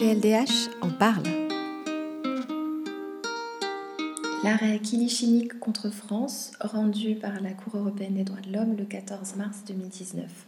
PLDH 0.00 0.70
en 0.80 0.88
parle. 0.88 1.24
L'arrêt 4.42 4.78
Kilichinik 4.78 5.60
contre 5.60 5.90
France, 5.90 6.52
rendu 6.58 7.16
par 7.16 7.38
la 7.42 7.52
Cour 7.52 7.76
européenne 7.76 8.14
des 8.14 8.24
droits 8.24 8.40
de 8.40 8.50
l'homme 8.50 8.78
le 8.78 8.86
14 8.86 9.36
mars 9.36 9.62
2019. 9.66 10.46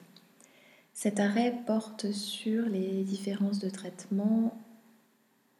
Cet 0.95 1.21
arrêt 1.21 1.55
porte 1.67 2.13
sur 2.13 2.65
les 2.65 3.05
différences 3.05 3.59
de 3.59 3.69
traitement 3.69 4.59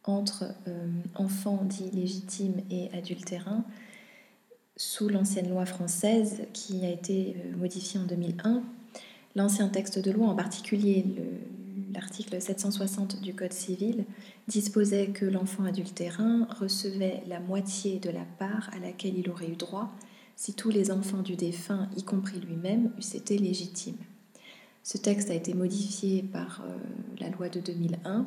entre 0.05 0.45
euh, 0.67 0.87
enfants 1.13 1.63
dits 1.63 1.91
légitimes 1.91 2.61
et 2.71 2.89
adultérins 2.97 3.63
sous 4.75 5.07
l'ancienne 5.07 5.51
loi 5.51 5.67
française 5.67 6.41
qui 6.51 6.83
a 6.83 6.89
été 6.89 7.35
euh, 7.37 7.57
modifiée 7.57 7.99
en 7.99 8.05
2001. 8.05 8.63
L'ancien 9.35 9.67
texte 9.67 9.99
de 9.99 10.09
loi, 10.09 10.29
en 10.29 10.35
particulier 10.35 11.05
l'article 11.93 12.41
760 12.41 13.21
du 13.21 13.33
Code 13.33 13.53
civil, 13.53 14.05
disposait 14.47 15.07
que 15.07 15.25
l'enfant 15.25 15.63
adultérin 15.63 16.47
recevait 16.59 17.23
la 17.27 17.39
moitié 17.39 17.99
de 17.99 18.09
la 18.09 18.25
part 18.39 18.69
à 18.73 18.79
laquelle 18.79 19.17
il 19.17 19.29
aurait 19.29 19.49
eu 19.49 19.55
droit 19.55 19.91
si 20.35 20.53
tous 20.53 20.69
les 20.69 20.91
enfants 20.91 21.21
du 21.21 21.35
défunt, 21.35 21.89
y 21.95 22.03
compris 22.03 22.39
lui-même, 22.39 22.91
eussent 22.97 23.15
été 23.15 23.37
légitimes. 23.37 23.97
Ce 24.83 24.97
texte 24.97 25.29
a 25.29 25.33
été 25.33 25.53
modifié 25.53 26.23
par 26.23 26.61
euh, 26.65 26.75
la 27.19 27.29
loi 27.29 27.49
de 27.49 27.59
2001 27.59 28.25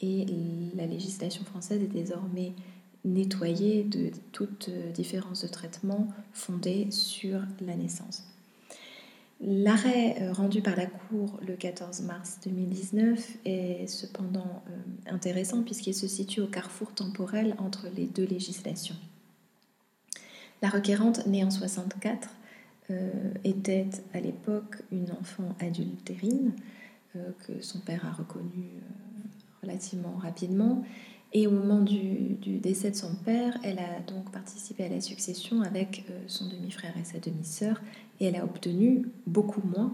et 0.00 0.26
la 0.76 0.86
législation 0.86 1.44
française 1.44 1.82
est 1.82 1.86
désormais 1.86 2.52
nettoyée 3.04 3.82
de 3.82 4.10
toute 4.32 4.68
euh, 4.68 4.92
différence 4.92 5.42
de 5.42 5.48
traitement 5.48 6.08
fondée 6.32 6.88
sur 6.90 7.40
la 7.60 7.74
naissance. 7.74 8.24
L'arrêt 9.40 10.16
euh, 10.20 10.32
rendu 10.32 10.62
par 10.62 10.74
la 10.76 10.86
Cour 10.86 11.38
le 11.46 11.54
14 11.54 12.02
mars 12.02 12.40
2019 12.44 13.38
est 13.44 13.86
cependant 13.86 14.62
euh, 14.68 15.12
intéressant 15.14 15.62
puisqu'il 15.62 15.94
se 15.94 16.08
situe 16.08 16.40
au 16.40 16.48
carrefour 16.48 16.92
temporel 16.92 17.54
entre 17.58 17.86
les 17.94 18.06
deux 18.06 18.26
législations. 18.26 18.96
La 20.60 20.68
requérante, 20.68 21.24
née 21.26 21.44
en 21.44 21.50
64, 21.50 22.30
était 23.44 23.86
à 24.14 24.18
l'époque 24.18 24.82
une 24.90 25.12
enfant 25.20 25.54
adultérine 25.60 26.52
que 27.12 27.60
son 27.60 27.80
père 27.80 28.06
a 28.06 28.10
reconnue 28.10 28.80
relativement 29.62 30.16
rapidement. 30.16 30.82
Et 31.32 31.46
au 31.46 31.50
moment 31.50 31.80
du, 31.80 32.36
décès 32.60 32.90
de 32.90 32.96
son 32.96 33.14
père, 33.14 33.58
elle 33.62 33.78
a 33.78 34.00
donc 34.00 34.30
participé 34.32 34.84
à 34.84 34.88
la 34.88 35.00
succession 35.00 35.60
avec 35.62 36.04
euh, 36.10 36.20
son 36.26 36.48
demi-frère 36.48 36.94
et 36.98 37.04
sa 37.04 37.18
demi-sœur, 37.18 37.80
et 38.18 38.26
elle 38.26 38.36
a 38.36 38.44
obtenu 38.44 39.06
beaucoup 39.26 39.62
moins 39.66 39.92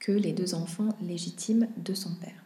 que 0.00 0.12
les 0.12 0.32
deux 0.32 0.54
enfants 0.54 0.88
légitimes 1.00 1.68
de 1.76 1.94
son 1.94 2.14
père. 2.16 2.44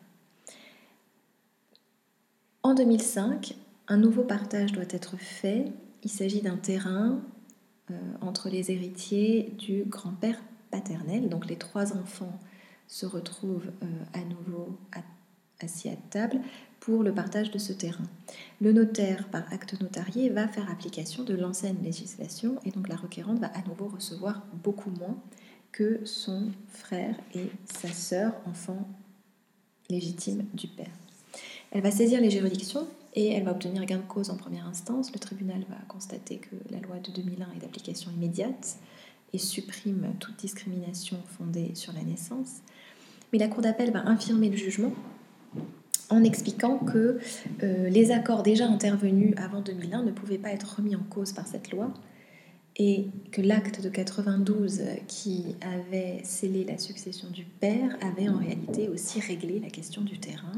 En 2.63 2.75
2005, 2.75 3.57
un 3.89 3.97
nouveau 3.97 4.23
partage 4.23 4.73
doit 4.73 4.85
être 4.91 5.17
fait. 5.17 5.73
Il 6.03 6.11
s'agit 6.11 6.43
d'un 6.43 6.59
terrain 6.59 7.21
euh, 7.91 7.95
entre 8.21 8.51
les 8.51 8.71
héritiers 8.71 9.55
du 9.59 9.85
grand-père 9.85 10.39
paternel. 10.71 11.31
Donc 11.31 11.47
les 11.47 11.57
trois 11.57 11.97
enfants 11.97 12.39
se 12.87 13.07
retrouvent 13.07 13.71
euh, 13.83 13.87
à 14.13 14.21
nouveau 14.21 14.79
assis 15.61 15.89
à 15.89 15.97
table 16.11 16.41
pour 16.81 17.03
le 17.03 17.13
partage 17.13 17.51
de 17.51 17.59
ce 17.59 17.73
terrain. 17.73 18.05
Le 18.61 18.73
notaire, 18.73 19.29
par 19.29 19.43
acte 19.53 19.81
notarié, 19.81 20.31
va 20.31 20.49
faire 20.49 20.71
application 20.71 21.25
de 21.25 21.35
l'ancienne 21.35 21.79
législation 21.83 22.57
et 22.65 22.71
donc 22.71 22.89
la 22.89 22.97
requérante 22.97 23.39
va 23.39 23.49
à 23.49 23.63
nouveau 23.69 23.89
recevoir 23.89 24.43
beaucoup 24.63 24.91
moins 24.91 25.17
que 25.73 26.01
son 26.05 26.51
frère 26.69 27.15
et 27.35 27.51
sa 27.65 27.89
sœur, 27.93 28.33
enfants 28.47 28.89
légitimes 29.91 30.45
du 30.55 30.69
père. 30.69 30.91
Elle 31.71 31.83
va 31.83 31.91
saisir 31.91 32.21
les 32.21 32.31
juridictions 32.31 32.87
et 33.15 33.33
elle 33.33 33.45
va 33.45 33.53
obtenir 33.53 33.85
gain 33.85 33.99
de 33.99 34.03
cause 34.03 34.31
en 34.31 34.37
première 34.37 34.67
instance. 34.67 35.13
Le 35.13 35.19
tribunal 35.19 35.65
va 35.69 35.77
constater 35.89 36.39
que 36.39 36.57
la 36.71 36.81
loi 36.81 36.97
de 36.99 37.11
2001 37.11 37.53
est 37.57 37.61
d'application 37.61 38.11
immédiate 38.11 38.77
et 39.33 39.39
supprime 39.39 40.15
toute 40.19 40.37
discrimination 40.37 41.19
fondée 41.27 41.75
sur 41.75 41.93
la 41.93 42.03
naissance. 42.03 42.59
Mais 43.33 43.39
la 43.39 43.49
Cour 43.49 43.63
d'appel 43.63 43.91
va 43.91 44.07
infirmer 44.07 44.49
le 44.49 44.57
jugement 44.57 44.93
en 46.11 46.25
expliquant 46.25 46.79
que 46.79 47.19
euh, 47.63 47.89
les 47.89 48.11
accords 48.11 48.43
déjà 48.43 48.67
intervenus 48.67 49.35
avant 49.37 49.61
2001 49.61 50.03
ne 50.03 50.13
pouvaient 50.13 50.39
pas 50.39 50.51
être 50.51 50.77
remis 50.77 50.97
en 50.97 51.03
cause 51.11 51.33
par 51.33 51.47
cette 51.47 51.71
loi 51.71 51.93
et 52.77 53.07
que 53.33 53.43
l'acte 53.43 53.83
de 53.83 53.89
92 53.89 54.83
qui 55.09 55.57
avait 55.61 56.21
scellé 56.23 56.65
la 56.65 56.79
succession 56.79 57.29
du 57.29 57.45
père 57.45 57.97
avait 58.01 58.29
en 58.29 58.39
réalité 58.39 58.89
aussi 58.89 59.21
réglé 59.21 59.61
la 59.61 59.69
question 59.69 60.03
du 60.03 60.19
terrain 60.19 60.53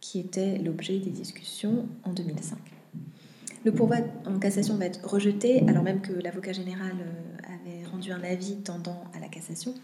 qui 0.00 0.18
était 0.18 0.56
l'objet 0.58 0.98
des 0.98 1.10
discussions 1.10 1.86
en 2.04 2.12
2005. 2.12 2.58
Le 3.64 3.72
pourvoi 3.72 3.98
en 4.26 4.38
cassation 4.38 4.76
va 4.76 4.86
être 4.86 5.06
rejeté 5.06 5.62
alors 5.68 5.82
même 5.82 6.00
que 6.00 6.12
l'avocat 6.12 6.52
général 6.52 6.92
euh, 6.98 7.54
avait 7.54 7.86
rendu 7.86 8.10
un 8.10 8.22
avis 8.22 8.56
tendant 8.56 9.04
à 9.14 9.20
la 9.20 9.28
cassation. 9.28 9.74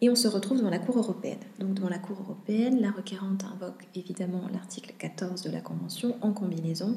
Et 0.00 0.08
on 0.08 0.14
se 0.14 0.28
retrouve 0.28 0.58
devant 0.58 0.70
la 0.70 0.78
Cour 0.78 0.98
européenne. 0.98 1.40
Donc 1.58 1.74
devant 1.74 1.88
la 1.88 1.98
Cour 1.98 2.18
européenne, 2.20 2.80
la 2.80 2.90
requérante 2.90 3.44
invoque 3.44 3.86
évidemment 3.94 4.42
l'article 4.52 4.94
14 4.96 5.42
de 5.42 5.50
la 5.50 5.60
Convention 5.60 6.16
en 6.20 6.32
combinaison 6.32 6.96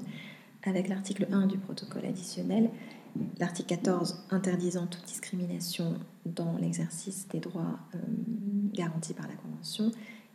avec 0.63 0.87
l'article 0.87 1.27
1 1.31 1.47
du 1.47 1.57
protocole 1.57 2.05
additionnel, 2.05 2.69
l'article 3.39 3.69
14 3.69 4.25
interdisant 4.29 4.85
toute 4.85 5.05
discrimination 5.05 5.95
dans 6.25 6.57
l'exercice 6.57 7.27
des 7.29 7.39
droits 7.39 7.79
euh, 7.95 7.97
garantis 8.73 9.13
par 9.13 9.27
la 9.27 9.33
Convention 9.33 9.91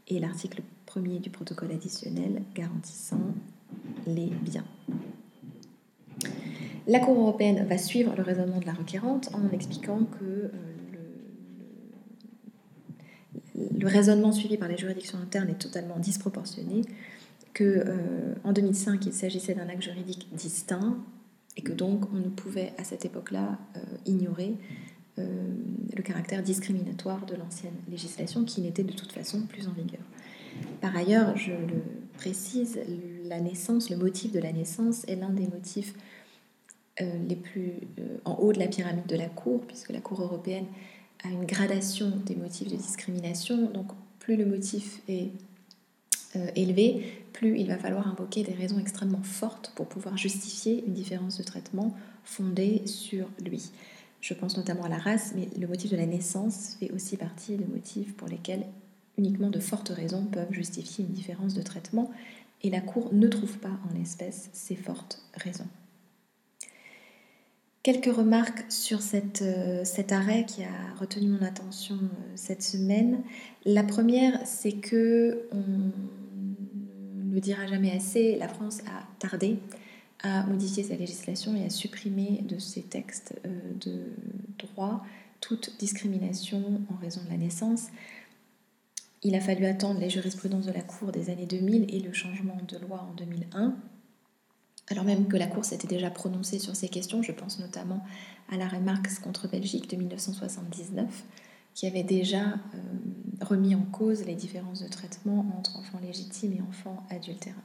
et 0.09 0.19
l'article 0.19 0.62
1er 0.88 1.21
du 1.21 1.31
protocole 1.31 1.71
additionnel 1.71 2.43
garantissant 2.55 3.21
les 4.06 4.26
biens. 4.43 4.65
La 6.88 7.00
Cour 7.00 7.19
européenne 7.19 7.66
va 7.69 7.78
suivre 7.78 8.15
le 8.16 8.22
raisonnement 8.22 8.59
de 8.59 8.66
la 8.66 8.72
requérante 8.72 9.31
en 9.34 9.49
expliquant 9.53 10.05
que 10.05 10.25
euh, 10.25 10.50
le 13.78 13.87
raisonnement 13.87 14.32
suivi 14.32 14.56
par 14.56 14.69
les 14.69 14.77
juridictions 14.77 15.19
internes 15.19 15.49
est 15.50 15.59
totalement 15.59 15.99
disproportionné, 15.99 16.82
que 17.56 17.65
euh, 17.65 18.34
en 18.44 18.53
2005 18.53 19.06
il 19.06 19.15
s'agissait 19.15 19.54
d'un 19.54 19.69
acte 19.69 19.82
juridique 19.82 20.28
distinct 20.32 20.99
et 21.56 21.62
que 21.62 21.72
donc 21.72 22.05
on 22.12 22.16
ne 22.16 22.28
pouvait 22.28 22.75
à 22.76 22.84
cette 22.84 23.06
époque-là 23.06 23.59
euh, 23.76 23.81
ignorer 24.05 24.56
euh, 25.19 25.25
le 25.97 26.03
caractère 26.03 26.43
discriminatoire 26.43 27.25
de 27.25 27.34
l'ancienne 27.34 27.72
législation 27.91 28.44
qui 28.44 28.60
n'était 28.60 28.84
de 28.84 28.93
toute 28.93 29.10
façon 29.10 29.41
plus 29.47 29.69
en 29.69 29.72
vigueur. 29.72 30.03
Par 30.82 30.94
ailleurs, 30.94 31.34
je 31.37 31.53
le 31.53 31.82
précise, 32.19 32.78
la 33.25 33.41
naissance, 33.41 33.88
le 33.88 33.97
motif 33.97 34.32
de 34.32 34.38
la 34.38 34.53
naissance 34.53 35.05
est 35.09 35.16
l'un 35.16 35.31
des 35.31 35.47
motifs 35.47 35.94
les 36.99 37.37
plus 37.37 37.72
en 38.25 38.37
haut 38.37 38.55
de 38.55 38.59
la 38.59 38.69
pyramide 38.69 39.05
de 39.05 39.16
la 39.16 39.28
Cour, 39.28 39.60
puisque 39.66 39.91
la 39.91 40.00
Cour 40.00 40.22
européenne 40.22 40.65
à 41.25 41.28
une 41.28 41.44
gradation 41.44 42.12
des 42.25 42.34
motifs 42.34 42.69
de 42.69 42.77
discrimination. 42.77 43.71
Donc 43.71 43.87
plus 44.19 44.37
le 44.37 44.47
motif 44.47 45.00
est 45.09 45.31
euh, 46.37 46.49
élevé, 46.56 47.25
plus 47.32 47.59
il 47.59 47.69
va 47.69 47.78
falloir 47.78 48.09
invoquer 48.09 48.43
des 48.43 48.53
raisons 48.53 48.78
extrêmement 48.78 49.22
fortes 49.22 49.72
pour 49.75 49.87
pouvoir 49.87 50.16
justifier 50.16 50.84
une 50.87 50.94
différence 50.94 51.38
de 51.38 51.43
traitement 51.43 51.94
fondée 52.25 52.82
sur 52.87 53.28
lui. 53.44 53.71
Je 54.21 54.34
pense 54.34 54.56
notamment 54.56 54.84
à 54.84 54.88
la 54.88 54.99
race, 54.99 55.32
mais 55.37 55.49
le 55.59 55.66
motif 55.66 55.91
de 55.91 55.97
la 55.97 56.06
naissance 56.06 56.76
fait 56.81 56.91
aussi 56.91 57.16
partie 57.16 57.56
des 57.56 57.66
motifs 57.66 58.15
pour 58.16 58.28
lesquels 58.28 58.66
uniquement 59.19 59.50
de 59.50 59.60
fortes 59.60 59.91
raisons 59.91 60.25
peuvent 60.25 60.53
justifier 60.53 61.05
une 61.05 61.12
différence 61.12 61.55
de 61.55 61.62
traitement, 61.62 62.10
et 62.62 62.71
la 62.71 62.81
Cour 62.81 63.10
ne 63.12 63.28
trouve 63.28 63.59
pas 63.59 63.78
en 63.88 63.94
l'espèce 63.97 64.50
ces 64.53 64.76
fortes 64.76 65.22
raisons. 65.34 65.69
Quelques 67.87 68.13
remarques 68.13 68.65
sur 68.69 68.99
euh, 69.43 69.85
cet 69.85 70.11
arrêt 70.11 70.45
qui 70.45 70.65
a 70.65 70.95
retenu 70.99 71.29
mon 71.29 71.47
attention 71.47 71.95
euh, 71.95 72.33
cette 72.35 72.65
semaine. 72.65 73.23
La 73.65 73.85
première, 73.85 74.45
c'est 74.45 74.73
que 74.73 75.47
on 75.53 75.93
ne 77.29 77.33
le 77.33 77.38
dira 77.38 77.65
jamais 77.69 77.93
assez, 77.93 78.35
la 78.38 78.49
France 78.49 78.81
a 78.88 79.06
tardé 79.21 79.61
à 80.25 80.44
modifier 80.47 80.83
sa 80.83 80.97
législation 80.97 81.55
et 81.55 81.65
à 81.65 81.71
supprimer 81.71 82.43
de 82.49 82.59
ses 82.59 82.83
textes 82.83 83.38
euh, 83.47 83.50
de 83.81 84.00
droit 84.59 85.05
toute 85.41 85.79
discrimination 85.79 86.82
en 86.93 86.97
raison 86.97 87.21
de 87.25 87.31
la 87.31 87.37
naissance. 87.37 87.87
Il 89.23 89.37
a 89.37 89.41
fallu 89.41 89.65
attendre 89.65 90.00
les 90.00 90.11
jurisprudences 90.11 90.67
de 90.67 90.73
la 90.73 90.82
Cour 90.82 91.12
des 91.12 91.31
années 91.31 91.47
2000 91.47 91.94
et 91.94 92.00
le 92.00 92.12
changement 92.12 92.59
de 92.67 92.79
loi 92.79 93.06
en 93.09 93.15
2001 93.15 93.77
alors 94.88 95.05
même 95.05 95.27
que 95.27 95.37
la 95.37 95.47
Cour 95.47 95.65
s'était 95.65 95.88
déjà 95.88 96.11
prononcée 96.11 96.59
sur 96.59 96.77
ces 96.77 96.88
questions, 96.88 97.23
je 97.23 97.33
pense 97.33 97.59
notamment 97.59 98.05
à 98.50 98.56
l'arrêt 98.56 98.81
Marx 98.81 99.19
contre 99.19 99.49
Belgique 99.49 99.91
de 99.91 99.97
1979, 99.97 101.25
qui 101.75 101.87
avait 101.87 102.05
déjà 102.05 102.43
euh, 102.44 102.79
remis 103.41 103.75
en 103.75 103.83
cause 103.83 104.25
les 104.25 104.35
différences 104.35 104.83
de 104.83 104.88
traitement 104.88 105.47
entre 105.59 105.77
enfants 105.79 105.99
légitimes 106.00 106.53
et 106.53 106.62
enfants 106.62 107.05
adultérins. 107.11 107.56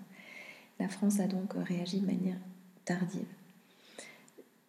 La 0.79 0.87
France 0.87 1.19
a 1.19 1.27
donc 1.27 1.53
réagi 1.53 1.99
de 1.99 2.07
manière 2.07 2.37
tardive. 2.85 3.27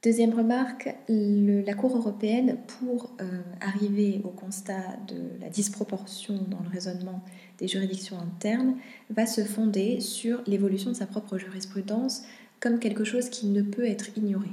Deuxième 0.02 0.34
remarque, 0.34 0.92
la 1.08 1.74
Cour 1.74 1.96
européenne, 1.96 2.58
pour 2.66 3.12
euh, 3.20 3.40
arriver 3.60 4.20
au 4.24 4.30
constat 4.30 4.96
de 5.06 5.40
la 5.40 5.48
disproportion 5.48 6.44
dans 6.48 6.58
le 6.58 6.68
raisonnement 6.68 7.22
des 7.58 7.68
juridictions 7.68 8.18
internes, 8.18 8.74
va 9.10 9.26
se 9.26 9.44
fonder 9.44 10.00
sur 10.00 10.42
l'évolution 10.48 10.90
de 10.90 10.96
sa 10.96 11.06
propre 11.06 11.38
jurisprudence 11.38 12.22
comme 12.58 12.80
quelque 12.80 13.04
chose 13.04 13.30
qui 13.30 13.46
ne 13.46 13.62
peut 13.62 13.84
être 13.84 14.08
ignoré. 14.18 14.48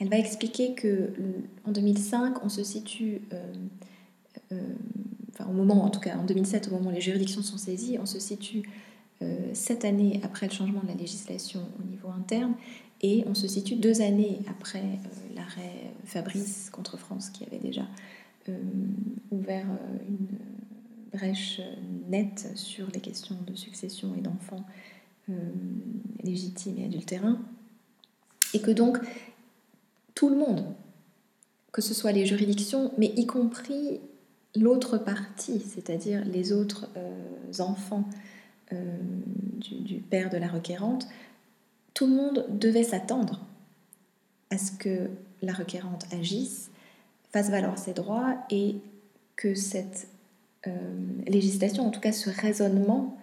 Elle 0.00 0.08
va 0.08 0.16
expliquer 0.16 0.72
que 0.72 1.10
en 1.66 1.72
2005, 1.72 2.42
on 2.42 2.48
se 2.48 2.64
situe, 2.64 3.20
euh, 3.34 3.52
euh, 4.52 4.60
enfin 5.34 5.50
au 5.50 5.52
moment, 5.52 5.84
en 5.84 5.90
tout 5.90 6.00
cas 6.00 6.16
en 6.16 6.24
2007, 6.24 6.68
au 6.68 6.70
moment 6.76 6.88
où 6.88 6.94
les 6.94 7.02
juridictions 7.02 7.42
sont 7.42 7.58
saisies, 7.58 7.98
on 8.00 8.06
se 8.06 8.18
situe 8.18 8.62
sept 9.52 9.84
années 9.84 10.20
après 10.24 10.48
le 10.48 10.52
changement 10.52 10.80
de 10.80 10.88
la 10.88 10.94
législation 10.94 11.60
au 11.78 11.88
niveau 11.88 12.08
interne 12.08 12.54
et 13.02 13.24
on 13.26 13.34
se 13.34 13.48
situe 13.48 13.74
deux 13.74 14.00
années 14.00 14.40
après 14.48 14.78
euh, 14.78 15.34
l'arrêt 15.34 15.90
Fabrice 16.04 16.70
contre 16.70 16.96
France 16.96 17.30
qui 17.30 17.44
avait 17.44 17.58
déjà 17.58 17.86
euh, 18.48 18.56
ouvert 19.30 19.66
euh, 19.68 20.08
une 20.08 20.38
brèche 21.12 21.60
nette 22.08 22.48
sur 22.54 22.88
les 22.94 23.00
questions 23.00 23.36
de 23.46 23.54
succession 23.54 24.14
et 24.16 24.20
d'enfants 24.20 24.64
légitimes 26.24 26.78
et 26.78 26.84
adultérins. 26.84 27.38
Et 28.54 28.60
que 28.60 28.70
donc 28.70 28.98
tout 30.14 30.28
le 30.28 30.36
monde, 30.36 30.64
que 31.70 31.80
ce 31.80 31.94
soit 31.94 32.12
les 32.12 32.26
juridictions, 32.26 32.92
mais 32.98 33.12
y 33.16 33.26
compris 33.26 34.00
l'autre 34.56 34.98
partie, 34.98 35.60
c'est-à-dire 35.60 36.24
les 36.24 36.52
autres 36.52 36.88
enfants 37.60 38.04
du, 38.70 39.98
père 39.98 40.28
de 40.28 40.38
la 40.38 40.48
requérante, 40.48 41.06
tout 41.94 42.06
le 42.06 42.14
monde 42.14 42.46
devait 42.48 42.84
s'attendre 42.84 43.40
à 44.50 44.58
ce 44.58 44.72
que 44.72 45.10
la 45.42 45.52
requérante 45.52 46.06
agisse, 46.12 46.70
fasse 47.32 47.50
valoir 47.50 47.78
ses 47.78 47.94
droits 47.94 48.36
et 48.50 48.76
que 49.36 49.54
cette 49.54 50.08
euh, 50.66 50.70
législation, 51.26 51.86
en 51.86 51.90
tout 51.90 52.00
cas 52.00 52.12
ce 52.12 52.30
raisonnement, 52.30 53.18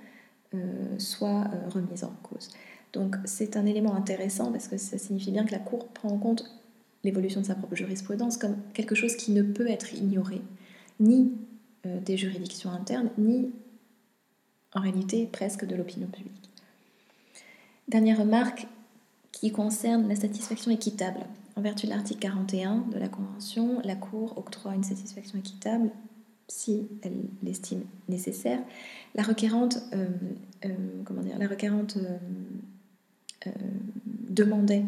euh, 0.54 0.58
soit 0.98 1.46
euh, 1.54 1.70
remise 1.70 2.04
en 2.04 2.14
cause. 2.24 2.50
Donc 2.92 3.16
c'est 3.26 3.56
un 3.56 3.66
élément 3.66 3.96
intéressant 3.96 4.52
parce 4.52 4.68
que 4.68 4.78
ça 4.78 4.98
signifie 4.98 5.32
bien 5.32 5.46
que 5.46 5.52
la 5.52 5.60
Cour 5.60 5.88
prend 5.90 6.10
en 6.10 6.18
compte 6.18 6.44
l'évolution 7.04 7.40
de 7.42 7.46
sa 7.46 7.56
propre 7.56 7.76
jurisprudence 7.76 8.38
comme 8.38 8.58
quelque 8.74 8.96
chose 8.96 9.16
qui 9.16 9.32
ne 9.32 9.44
peut 9.44 9.70
être 9.70 9.94
ignoré, 9.94 10.42
ni 11.00 11.32
des 11.86 12.18
juridictions 12.18 12.72
internes, 12.72 13.10
ni 13.18 13.54
en 14.74 14.82
réalité 14.82 15.30
presque 15.32 15.66
de 15.66 15.76
l'opinion 15.76 16.08
publique. 16.08 16.49
Dernière 17.90 18.20
remarque 18.20 18.68
qui 19.32 19.52
concerne 19.52 20.08
la 20.08 20.16
satisfaction 20.16 20.70
équitable. 20.70 21.22
En 21.56 21.62
vertu 21.62 21.88
de 21.88 21.92
l'article 21.92 22.20
41 22.20 22.86
de 22.94 23.00
la 23.00 23.08
Convention, 23.08 23.82
la 23.84 23.96
Cour 23.96 24.38
octroie 24.38 24.76
une 24.76 24.84
satisfaction 24.84 25.40
équitable 25.40 25.90
si 26.48 26.88
elle 27.02 27.18
l'estime 27.42 27.82
nécessaire. 28.08 28.60
La 29.16 29.24
requérante, 29.24 29.80
euh, 29.94 30.06
euh, 30.66 30.70
comment 31.04 31.24
dire, 31.24 31.40
la 31.40 31.48
requérante 31.48 31.98
euh, 33.48 33.52
demandait 34.30 34.86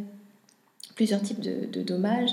plusieurs 0.93 1.23
types 1.23 1.39
de, 1.39 1.81
dommages. 1.81 2.31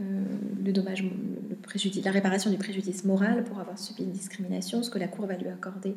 le 0.00 0.72
dommage, 0.72 1.04
le 1.04 1.54
préjudice, 1.54 2.04
la 2.04 2.10
réparation 2.10 2.50
du 2.50 2.56
préjudice 2.56 3.04
moral 3.04 3.44
pour 3.44 3.60
avoir 3.60 3.78
subi 3.78 4.02
une 4.02 4.10
discrimination, 4.10 4.82
ce 4.82 4.90
que 4.90 4.98
la 4.98 5.06
Cour 5.06 5.26
va 5.26 5.36
lui 5.36 5.48
accorder 5.48 5.94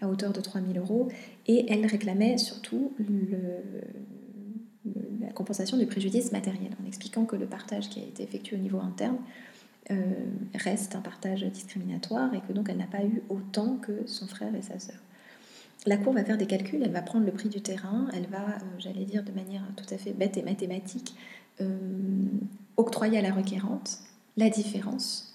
à 0.00 0.08
hauteur 0.08 0.32
de 0.32 0.40
3 0.40 0.60
000 0.60 0.84
euros, 0.84 1.08
et 1.46 1.72
elle 1.72 1.86
réclamait 1.86 2.38
surtout 2.38 2.92
la 5.20 5.32
compensation 5.32 5.76
du 5.76 5.86
préjudice 5.86 6.32
matériel, 6.32 6.72
en 6.82 6.86
expliquant 6.86 7.24
que 7.24 7.36
le 7.36 7.46
partage 7.46 7.88
qui 7.88 8.00
a 8.00 8.02
été 8.02 8.22
effectué 8.22 8.56
au 8.56 8.60
niveau 8.60 8.80
interne 8.80 9.16
euh, 9.90 9.96
reste 10.54 10.96
un 10.96 11.00
partage 11.00 11.42
discriminatoire 11.42 12.32
et 12.32 12.40
que 12.40 12.54
donc 12.54 12.70
elle 12.70 12.78
n'a 12.78 12.86
pas 12.86 13.04
eu 13.04 13.22
autant 13.28 13.76
que 13.76 14.06
son 14.06 14.26
frère 14.26 14.54
et 14.54 14.62
sa 14.62 14.78
sœur. 14.78 14.96
La 15.84 15.98
Cour 15.98 16.14
va 16.14 16.24
faire 16.24 16.38
des 16.38 16.46
calculs, 16.46 16.82
elle 16.82 16.92
va 16.92 17.02
prendre 17.02 17.26
le 17.26 17.32
prix 17.32 17.50
du 17.50 17.60
terrain, 17.60 18.08
elle 18.14 18.26
va, 18.28 18.48
euh, 18.48 18.60
j'allais 18.78 19.04
dire 19.04 19.22
de 19.22 19.32
manière 19.32 19.62
tout 19.76 19.84
à 19.92 19.98
fait 19.98 20.14
bête 20.14 20.38
et 20.38 20.42
mathématique, 20.42 21.14
euh, 21.60 21.76
octroyer 22.78 23.18
à 23.18 23.22
la 23.22 23.32
requérante 23.32 23.98
la 24.36 24.48
différence 24.48 25.30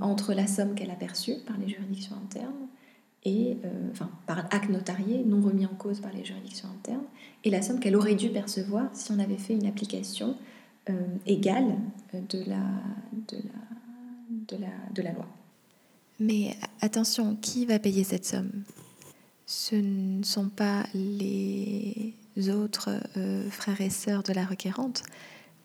entre 0.00 0.34
la 0.34 0.48
somme 0.48 0.74
qu'elle 0.74 0.90
a 0.90 0.96
perçue 0.96 1.36
par 1.46 1.56
les 1.58 1.68
juridictions 1.68 2.16
internes 2.16 2.63
et 3.24 3.56
euh, 3.64 3.90
enfin 3.90 4.10
par 4.26 4.38
acte 4.50 4.68
notarié 4.68 5.24
non 5.24 5.40
remis 5.40 5.66
en 5.66 5.74
cause 5.74 6.00
par 6.00 6.12
les 6.12 6.24
juridictions 6.24 6.68
internes, 6.68 7.04
et 7.44 7.50
la 7.50 7.62
somme 7.62 7.80
qu'elle 7.80 7.96
aurait 7.96 8.14
dû 8.14 8.28
percevoir 8.28 8.88
si 8.92 9.12
on 9.12 9.18
avait 9.18 9.38
fait 9.38 9.54
une 9.54 9.66
application 9.66 10.36
euh, 10.90 10.92
égale 11.26 11.76
de 12.12 12.38
la, 12.46 12.62
de, 13.28 13.36
la, 13.36 14.56
de, 14.56 14.56
la, 14.56 14.92
de 14.94 15.02
la 15.02 15.12
loi. 15.12 15.26
Mais 16.20 16.56
attention, 16.80 17.36
qui 17.40 17.66
va 17.66 17.78
payer 17.78 18.04
cette 18.04 18.24
somme? 18.24 18.52
Ce 19.46 19.74
ne 19.74 20.22
sont 20.22 20.48
pas 20.48 20.84
les 20.94 22.14
autres 22.48 22.90
euh, 23.16 23.50
frères 23.50 23.80
et 23.80 23.90
sœurs 23.90 24.22
de 24.22 24.32
la 24.32 24.44
requérante, 24.46 25.02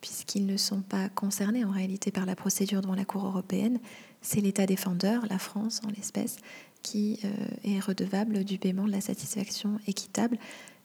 puisqu'ils 0.02 0.46
ne 0.46 0.58
sont 0.58 0.82
pas 0.82 1.08
concernés 1.10 1.64
en 1.64 1.72
réalité 1.72 2.12
par 2.12 2.26
la 2.26 2.36
procédure 2.36 2.82
devant 2.82 2.96
la 2.96 3.06
Cour 3.06 3.26
européenne. 3.26 3.80
C'est 4.22 4.42
l'État 4.42 4.66
défendeur, 4.66 5.26
la 5.30 5.40
France 5.40 5.82
en 5.86 5.90
l'espèce, 5.90 6.38
qui 6.84 7.20
euh, 7.24 7.30
est 7.64 7.80
redevable 7.80 8.44
du 8.44 8.58
paiement 8.58 8.86
de 8.86 8.92
la 8.92 9.02
satisfaction 9.02 9.80
équitable, 9.88 10.38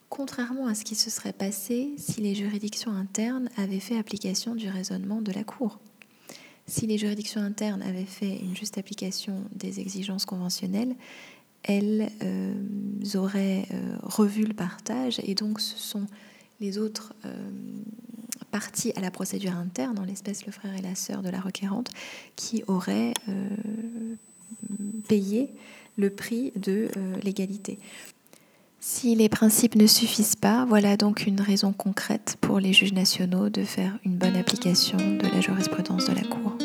contrairement 0.09 0.67
à 0.67 0.75
ce 0.75 0.85
qui 0.85 0.95
se 0.95 1.11
serait 1.11 1.33
passé 1.33 1.93
si 1.99 2.21
les 2.21 2.35
juridictions 2.35 2.93
internes 2.93 3.49
avaient 3.57 3.81
fait 3.81 3.99
application 3.99 4.55
du 4.55 4.69
raisonnement 4.69 5.23
de 5.23 5.33
la 5.33 5.45
Cour. 5.45 5.79
Si 6.67 6.87
les 6.87 6.99
juridictions 6.99 7.43
internes 7.43 7.83
avaient 7.83 8.05
fait 8.07 8.39
une 8.39 8.57
juste 8.57 8.79
application 8.79 9.43
des 9.55 9.81
exigences 9.81 10.25
conventionnelles, 10.25 10.95
elles 11.63 12.11
euh, 12.23 12.55
auraient 13.15 13.67
euh, 13.73 13.97
revu 14.03 14.45
le 14.45 14.55
partage 14.55 15.21
et 15.25 15.35
donc 15.35 15.61
ce 15.61 15.77
sont 15.77 16.07
les 16.61 16.79
autres 16.79 17.13
parties 18.53 18.93
à 18.95 19.01
la 19.01 19.11
procédure 19.11 19.57
interne, 19.57 19.99
en 19.99 20.05
l'espèce 20.05 20.47
le 20.47 20.53
frère 20.53 20.73
et 20.75 20.81
la 20.81 20.95
sœur 20.95 21.21
de 21.21 21.29
la 21.29 21.41
requérante, 21.41 21.91
qui 22.37 22.63
auraient 22.69 23.13
payé 25.09 25.51
le 25.97 26.11
prix 26.11 26.53
de 26.57 26.89
euh, 26.97 27.17
l'égalité. 27.23 27.79
Si 28.81 29.15
les 29.15 29.29
principes 29.29 29.77
ne 29.77 29.87
suffisent 29.87 30.37
pas, 30.37 30.67
voilà 30.67 30.97
donc 30.97 31.27
une 31.27 31.41
raison 31.41 31.73
concrète 31.73 32.37
pour 32.41 32.61
les 32.61 32.73
juges 32.73 32.93
nationaux 32.93 33.49
de 33.49 33.65
faire 33.65 33.99
une 34.05 34.17
bonne 34.17 34.37
application 34.37 34.99
de 34.99 35.27
la 35.27 35.41
jurisprudence 35.41 36.07
de 36.07 36.15
la 36.15 36.23
Cour. 36.23 36.59